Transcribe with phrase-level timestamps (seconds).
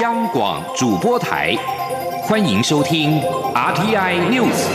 [0.00, 1.54] 央广主播台，
[2.22, 3.20] 欢迎收听
[3.54, 4.66] RTI News。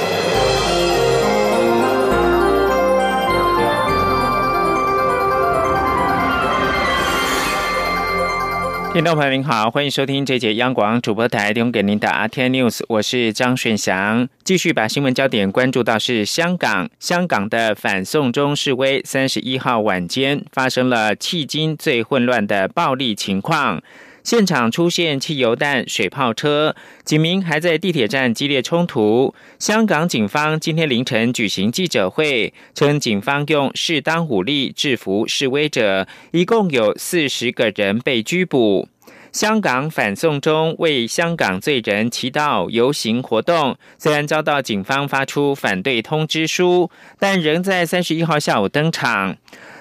[8.94, 23.82] 听众朋友您好，欢迎收听这节央广主播台提供给您的 RTI News，我是张顺祥，继续把新闻焦点关注到是香港，香港的反送中示威，三十一号晚间发生了迄今最混乱的暴力情况。
[24.30, 29.34] 现场出现汽油弹、水炮车，警民还在地铁站激烈冲突。
[29.58, 38.88] 香港警方今天凌晨举行记者会，称警方用适当武力制服示威者，一共有四十个人被拘捕。
[39.32, 49.38] 香港反送中为香港罪人祈祷游行活动，虽然遭到警方发出反对通知书，但仍在三十一号下午登场。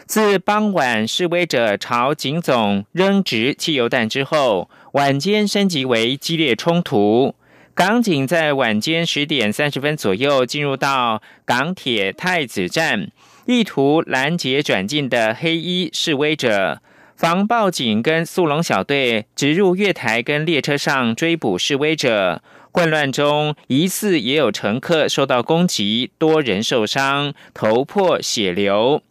[0.09, 7.35] 自傍晚示威者朝警总扔掷汽油弹之后，晚间升级为激烈冲突。
[7.75, 13.11] 港警在晚间十点三十分左右进入到港铁太子站，
[13.45, 16.81] 意图拦截转进的黑衣示威者。
[17.15, 22.43] 防暴警跟速龙小队直入月台跟列车上追捕示威者。
[22.73, 29.03] 混乱中，疑似也有乘客受到攻击，多人受伤，头破血流。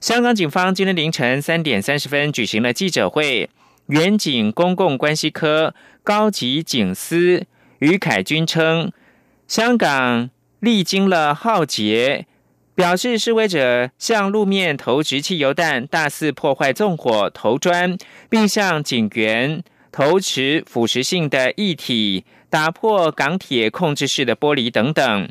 [0.00, 3.50] 香港警方今天凌晨三点三十分举行了记者会，
[3.88, 7.44] 远警公共关系科高级警司
[7.80, 8.90] 于凯军称，
[9.46, 12.26] 香港历经了浩劫，
[12.74, 17.98] 表示示威者向路面投掷汽油弹、大肆破坏纵火、投砖，
[18.30, 25.28] 并向警员投掷腐蚀性的液体，打破港铁控制室的玻璃等等。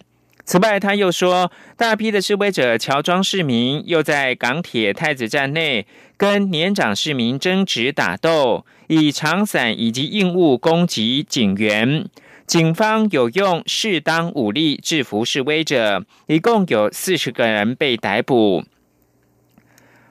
[0.49, 5.85] 此外，他又说，大批的示威者乔装市民，又在港铁太子站内
[6.17, 12.09] 跟年长市民争执打斗，以长伞以及硬物攻击警员。
[12.47, 18.63] 警方有用适当武力制服示威者，一共有四十个人被逮捕。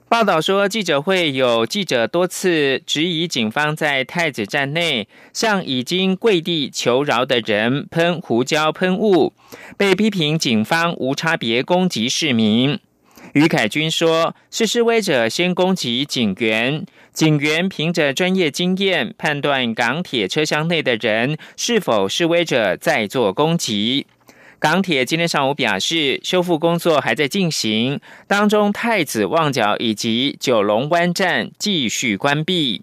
[0.09, 9.35] 报道说，记者会有记者多次质疑警方在太子站内向已经跪地求饶的人喷胡椒喷雾，
[9.77, 12.79] 被批评警方无差别攻击市民。
[13.35, 24.07] 于凯军说，是示威者先攻击警员，警员凭着专业经验判断港铁车厢内的人是否示威者在做攻击。
[24.61, 32.83] 港铁今天上午表示，修复工作还在进行当中，太子旺角以及九龙湾站继续关闭。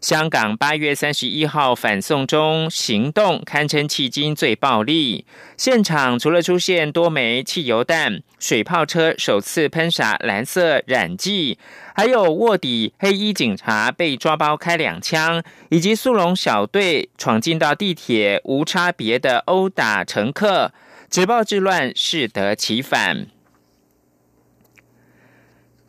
[0.00, 5.24] 香港八月三十一号反送中行动堪称迄今最暴力，
[5.56, 11.58] 现场除了出现多枚汽油弹、水炮车首次喷洒蓝色染剂，
[11.92, 20.70] 还有卧底黑衣警察被抓包开两枪，以及速龙小队闯进到地铁无差别的殴打乘客。
[21.08, 23.26] 止暴制乱，适得其反。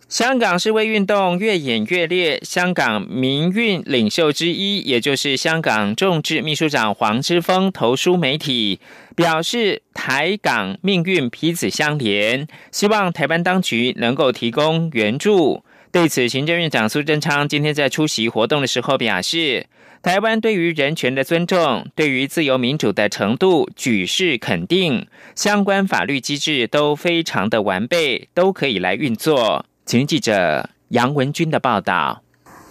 [0.07, 8.79] 香港示威运动越演越烈，香港民运领袖之一，也就是香港众志秘书长黄之锋投书媒体，
[9.17, 15.63] 表示台港命运彼此相连，希望台湾当局能够提供援助。
[15.91, 19.65] 对此，行政院长苏贞昌今天在出席活动的时候表示。
[20.07, 29.65] 台湾对于人权的尊重，对于自由民主的程度，举世肯定，相关法律机制都非常的完备，都可以来运作。
[29.85, 32.23] 请记者杨文军的报道。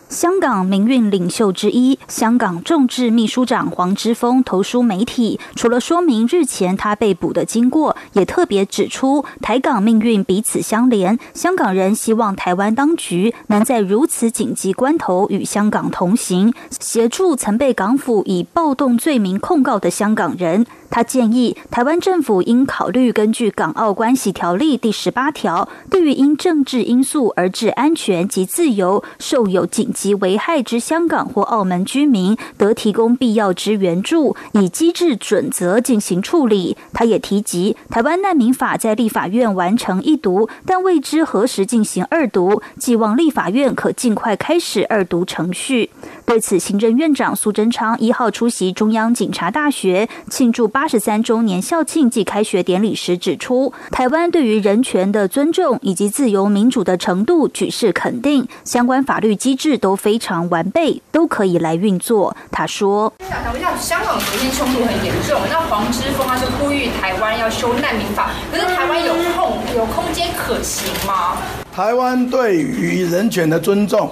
[0.08, 11.18] 香港民运领袖之一、香港众志秘书长黄之锋投书媒体，除了说明日前他被捕的经过，也特别指出台港命运彼此相连。
[11.34, 20.64] 香港人希望台湾当局能在如此紧急关头与香港同行，协助曾被港府以暴动罪名控告的香港人。
[20.90, 36.76] 他建议台湾政府应考虑根据《港澳关系条例》第十八条，对于因政治因素而致安全及自由受有紧急危害之香港或澳门居民，得提供必要之援助，以机制准则进行处理。
[36.92, 45.90] 他也提及，台湾难民法在立法院完成一读，但未知何时进行二读，寄望立法院可尽快开始二读程序。
[46.26, 50.66] 对此，行政院长苏贞昌一号出席中央警察大学庆祝。
[50.66, 62.36] 八十三周年校庆暨开学典礼时指出，台湾对于人权的尊重以及自由民主的程度举世肯定，相关法律机制都非常完备，都可以来运作。
[62.50, 71.36] 他说：“想问一下，香港昨天冲突很严重，那黄之锋他是呼吁台湾要修难民法，可是台湾有空有空间可行吗？
[71.72, 74.10] 台湾对于人权的尊重。”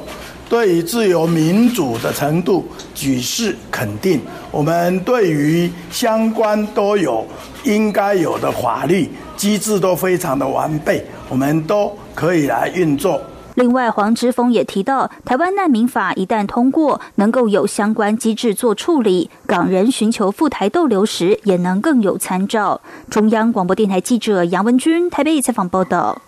[0.48, 4.20] 对于自由民主的程度举世肯定。
[4.50, 7.26] 我们对于相关都有
[7.64, 13.20] 应该有的法律机制都非常的完备，我们都可以来运作。
[13.56, 22.80] 另外，黄之锋也提到，台湾难民法一旦通过，能够有相关机制做处理，港人寻求赴台逗留时也能更有参照。
[23.08, 26.22] 中央广播电台记者杨文君台北采访报道。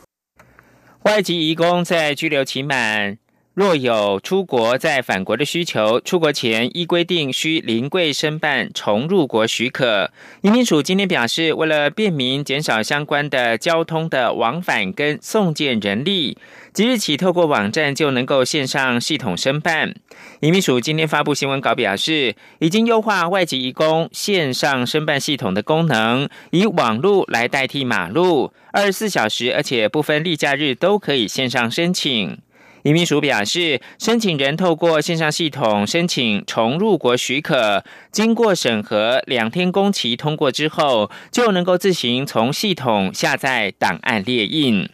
[1.03, 3.19] 外籍移工在拘留期满。
[3.57, 10.11] 若有出国再返国的需求，出国前依规定需临柜申办重入国许可。
[10.43, 16.37] 移民署今天表示，为了便民，减少相关的交通的往返跟送件人力，
[16.75, 19.95] 即日起透过网站就能够线上系统申办。
[20.41, 32.37] 移民署今天发布新闻稿表示，已经优化外籍移工线上申办系统的功能，以网路来代替马路，二十四小时而且不分例假日都可以线上申请。
[32.87, 44.89] 移民署表示，申请人透过线上系统申请重入国许可，经过审核，两天工期通过之后，就能够自行从系统下载档案列印。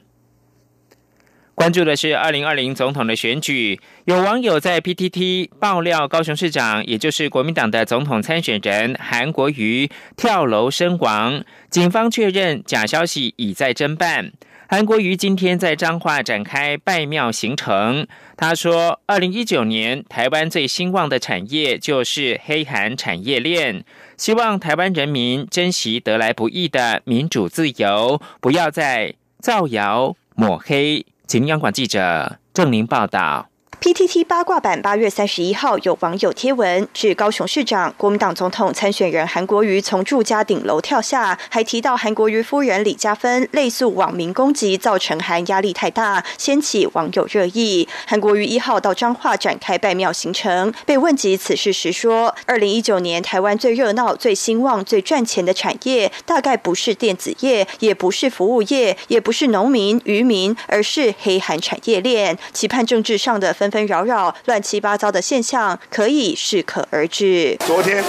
[1.55, 14.33] 关注的是二零二零总统的选举，有网友在 PTT 爆料，高雄市长，也就是国民党的总统参选人韩国瑜跳楼身亡，警方确认假消息已在侦办。
[14.75, 18.07] 韩国瑜今天在彰化展开拜庙行程。
[18.39, 23.85] 他说：“二零一九年台湾最兴旺的产业就是黑韩产业链，
[24.17, 33.52] 希望台湾人民珍惜得来不易的民主自由，不要再造谣抹黑。”请央广记者郑玲报道。
[33.83, 47.89] PTT 八卦版八月三十一号有网友贴文，指高雄市长、国民党总统参选人韩国瑜从住家顶楼跳下，还提到韩国瑜夫人李嘉芬类诉网民攻击，造成韩压力太大，掀起网友热议。
[48.07, 62.39] 韩国瑜一号到彰化展开拜庙行程，被问及此事时说：“二零一九年台湾最热闹、最兴旺、最赚钱的产业，大概不是电子业，也不是服务业，也不是农民、渔民，而是黑韩产业链。
[62.53, 67.57] 期盼政治上的分。”纷扰扰、乱七八糟的现象可以适可而止。
[67.67, 68.05] 昨天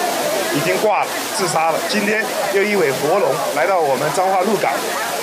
[0.53, 1.07] 已经挂了、
[1.37, 2.23] 自杀了，今天
[2.53, 4.73] 又一尾活龙来到我们彰化鹿港，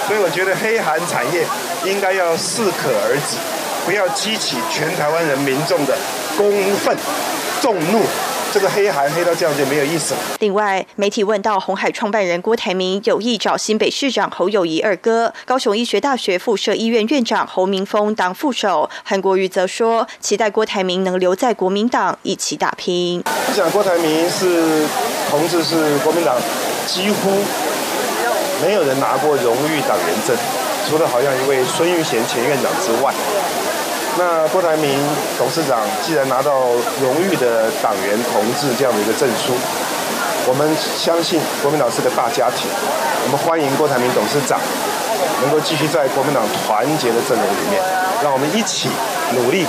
[0.08, 1.44] 所以我觉得黑韩产业
[1.84, 3.36] 应该要适可而止，
[3.84, 5.94] 不要激起全台湾人民众的
[6.38, 6.96] 公愤、
[7.60, 8.00] 众怒。
[8.52, 10.20] 这个黑韩黑到这样就没有意思了。
[10.40, 23.22] 另外，媒体问到红海创办人郭台铭有意找新北市长侯友谊二哥、高雄医学大学附设医院院长侯明峰当副手，韩国瑜则说期待郭台铭能留在国民党一起打拼。
[23.26, 24.86] 我想郭台铭是
[25.30, 26.36] 同志，是国民党
[26.86, 27.30] 几乎
[28.62, 30.36] 没有人拿过荣誉党员证，
[30.88, 33.14] 除了好像一位孙玉贤前院长之外。
[34.18, 34.98] 那郭台铭
[35.38, 36.68] 董事长既然拿到
[37.00, 39.54] 荣誉的党员同志这样的一个证书，
[40.46, 42.68] 我们相信国民党是个大家庭，
[43.24, 44.60] 我们欢迎郭台铭董事长
[45.42, 47.80] 能够继续在国民党团结的阵容里面，
[48.22, 48.90] 让我们一起
[49.34, 49.64] 努力。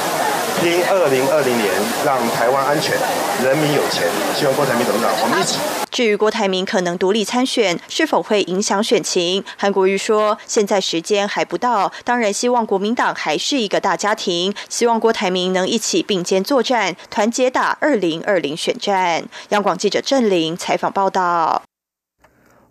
[0.59, 1.71] 拼二零二零年，
[2.05, 2.95] 让台湾安全，
[3.43, 4.03] 人民有钱。
[4.35, 5.57] 希望郭台铭董事长，我们一起。
[5.89, 9.43] 至于郭台铭可能独立参选，是否会影响选情？
[9.57, 19.23] 韩国瑜说，现在时间还不到，当然希望国民党还是一个大家庭，希望郭台铭能一起并肩作战，团结打二零二零选战。
[19.49, 21.63] 央广记者郑玲采访报道。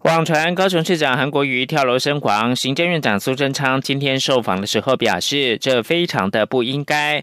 [0.02, 7.22] 网传高雄市长韩国瑜跳楼身亡，行政院长苏贞昌今天受访的时候表示，这非常的不应该。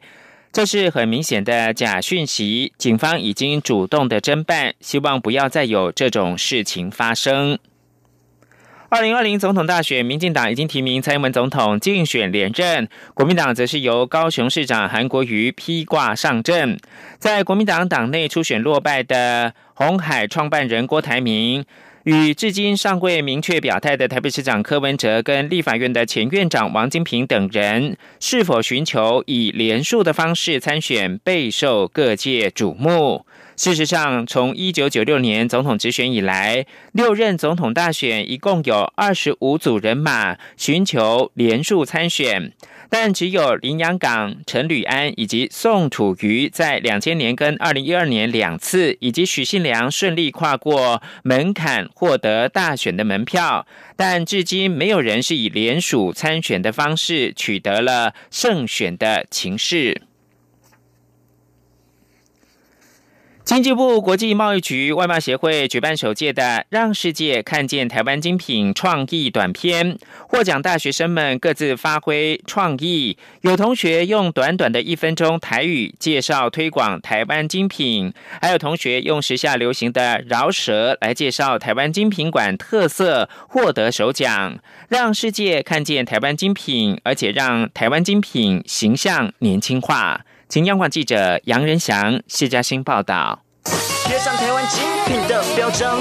[0.57, 7.59] 这是很明显的假讯息，警方已经主动的侦办，希望不要再有这种事情发生。
[8.89, 16.79] 二零二零总统大选，民进党已经提名蔡英文总统竞选连任，国民党则是由高雄市长韩国瑜披挂上阵。
[17.19, 21.63] 在国民党党内初选落败的红海创办人郭台铭。
[22.07, 33.25] 与至今尚未明确表态的台北市长柯文哲跟立法院的前院长王金平等人，是否寻求以连署的方式参选，备受各界瞩目。
[33.57, 42.53] 事实上，从一九九六年总统直选以来，六任总统大选一共有二十五组人马寻求连署参选。
[42.89, 60.03] 但只有林洋港、陈履安以及宋楚瑜在两千年跟二零一二年两次，以及许信良顺利跨过门槛获得大选的门票，但至今没有人是以联署参选的方式取得了胜选的情势。
[63.47, 73.17] 经济部国际贸易局外贸协会举办首届的“让世界看见台湾精品”创意短片，获奖大学生们各自发挥创意。
[73.39, 78.11] 有同学用短短的一分钟台语介绍推广台湾精品，
[78.41, 84.59] 还有同学用时下流行的饶舌来介绍台湾精品馆特色，获得首奖。
[84.89, 90.25] 让世界看见台湾精品，而且让台湾精品形象年轻化。
[90.49, 93.43] 请央广记者杨仁祥、谢嘉欣报道。
[94.05, 95.99] 贴上台湾精品的标章。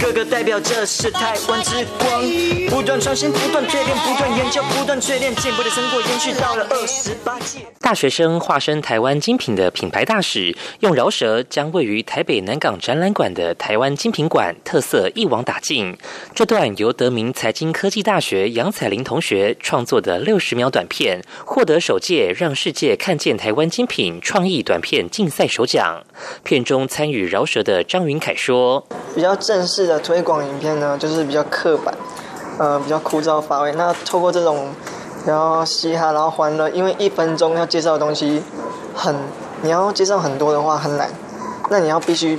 [0.00, 2.22] 个个代表着是台湾之光，
[2.70, 7.58] 不断创新，不断淬炼，不断研究，不断淬炼，进步的成果延续到了二十八届。
[7.80, 15.94] 大学生化身台湾精品的品牌大使，用饶舌将位于台北南港展览馆的台湾精品馆特色一网打尽。
[16.34, 26.02] 这段由德明财经科技大学杨彩玲同学创作的六十秒短片，获得首届让世界看见台湾精品创意短片竞赛首奖。
[26.42, 31.92] 片中参与饶舌的张云凯说：“比较正式。”的推广影片呢，就是比较刻板，
[32.58, 33.72] 呃，比较枯燥乏味。
[33.72, 34.72] 那透过这种
[35.20, 38.42] 比较嘻哈，然后欢乐，因为一分钟要介绍的东西
[38.94, 39.14] 很，
[39.62, 41.10] 你要介绍很多的话很难，
[41.68, 42.38] 那你要必须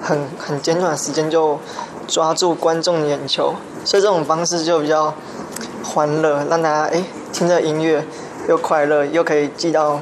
[0.00, 1.58] 很很简短的时间就
[2.06, 3.54] 抓住观众的眼球，
[3.84, 5.12] 所以这种方式就比较
[5.84, 8.04] 欢乐，让大家哎听着音乐
[8.48, 10.00] 又快乐，又可以记到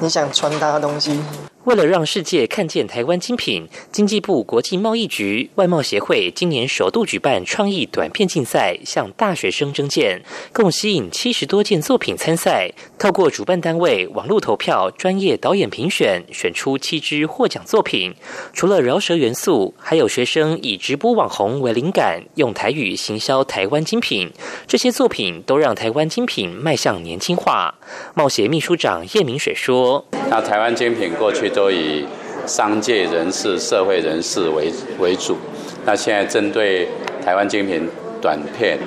[0.00, 1.22] 你想传达的东西。
[1.64, 10.22] 为了让世界看见台湾精品，经济部国际贸易局外贸协会今年首度举办创意短片竞赛，向大学生征件，
[10.52, 12.72] 共吸引七十多件作品参赛。
[12.98, 18.14] 透过主办单位网络投票、专业导演评选，选出七支获奖作品。
[18.54, 24.32] 除了饶舌元素，还有学生以直播网红为灵感，用台语行销台湾精品。
[24.66, 27.74] 这些作品都让台湾精品迈向年轻化。
[28.14, 32.06] 贸协秘书长叶明水说：“那台湾精品过去。”都以
[32.46, 35.36] 商界人士、社会人士为为主。
[35.84, 36.86] 那现在针对
[37.24, 37.88] 台湾精品
[38.20, 38.78] 短片，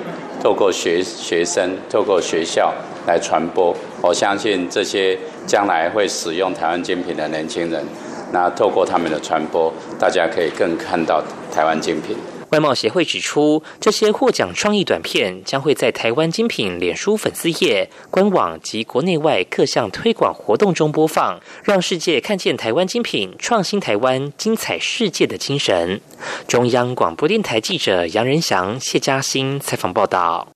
[0.42, 2.72] 透过学学生、透过学校
[3.06, 7.84] 来传播，我相信这些将来会使用台湾精品的年轻人，
[8.32, 11.22] 那透过他们的传播，大家可以更看到
[11.52, 12.16] 台湾精品。
[12.52, 26.02] 外贸协会指出，这些获奖创意短片将会在台湾精品脸书粉丝页、官网及国内外各项推广活动中播放，让世界看见台湾精品创新台湾、精彩世界的精神。
[26.46, 30.48] 中央广播电台记者杨仁祥、谢嘉欣采访报道。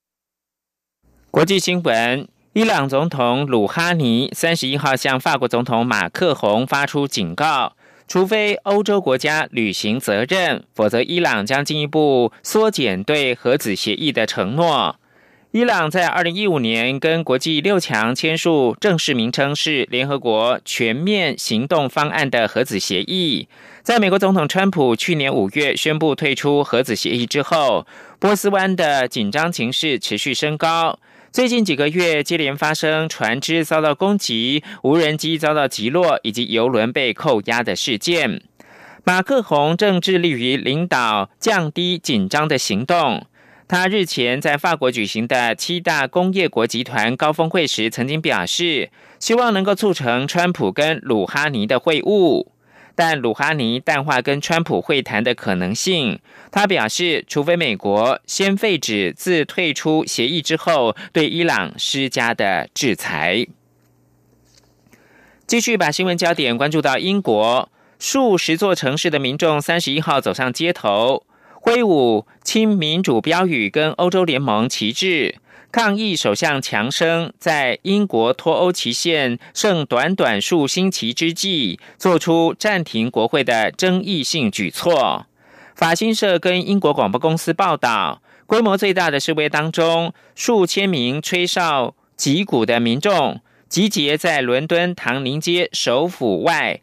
[1.31, 7.73] 国际新闻：伊朗总统鲁哈尼三十一号向法国总统马克宏发出警告。
[8.09, 14.97] 除非欧洲国家履行责任，否则伊朗将进一步缩减对核子协议的承诺。
[15.53, 23.49] 伊朗在二零一五年跟国际六强签署正式名称是联合国全面行动方案的核子协议。
[23.83, 27.87] 在美国总统川普去年五月宣布退出核子协议之后，
[28.19, 30.99] 波斯湾的紧张情势持续升高。
[31.37, 38.40] 最近几个月接连发生船只遭到攻击、无人机遭到击落以及油轮被扣押的事件。
[39.05, 43.26] 马克宏正致力于领导降低紧张的行动。
[43.69, 48.88] 他日前在法国举行的七大工业国集团高峰会时，曾经表示
[49.19, 52.47] 希望能够促成川普跟鲁哈尼的会晤。
[52.97, 56.19] 但鲁哈尼淡化跟川普会谈的可能性。
[56.50, 63.47] 他表示，除非美国先废止自退出协议之后对伊朗施加的制裁。
[65.47, 75.37] 继续把新闻焦点关注到英国，数十座城市的民众三十一号走上街头，挥舞亲民主标语跟欧洲联盟旗帜。
[75.76, 85.26] 抗议首相强生在英国脱欧期限剩短短数星期之际，做出暂停国会的争议性举措。
[85.75, 96.80] 法新社跟英国广播公司报道，规模最大的示威当中，数千名吹哨击鼓的民众集结在伦敦唐宁街首府外，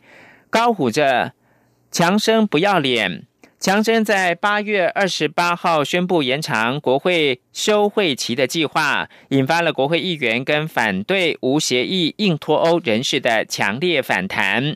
[0.52, 1.34] 高呼着
[1.90, 3.26] “强生不要脸”。
[3.64, 14.76] 强生在八月二十八号宣布延长国会休会期的计划，引发了国会议员跟反对无协议硬脱欧人士的强烈反弹。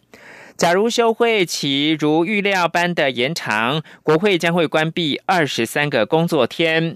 [0.56, 6.96] 假如休会期如预料般的延长，国会将会关闭二十三个工作天。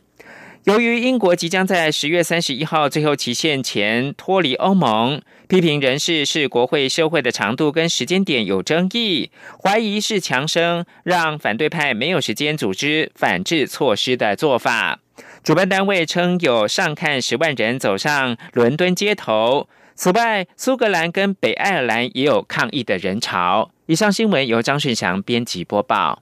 [0.66, 9.32] 由于英国即将在十月三十一号最后期限前脱离欧盟，批评人士是国会休会的长度跟时间点有争议，
[9.64, 15.00] 怀疑是强生让反对派没有时间组织反制措施的做法。
[15.44, 23.72] 主办单位称有上看十万人走上伦敦街头，此外，苏格兰跟北爱尔兰也有抗议的人潮。
[23.88, 26.22] 以上新闻由张顺祥编辑播报。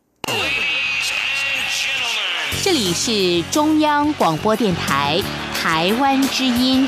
[2.64, 5.22] 这里是中央广播电台
[5.54, 6.88] 台湾之音。